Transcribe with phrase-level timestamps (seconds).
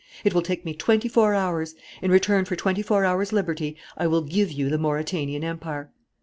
[0.23, 1.75] It will take me twenty four hours.
[2.01, 5.91] In return for twenty four hours' liberty I will give you the Mauretanian Empire.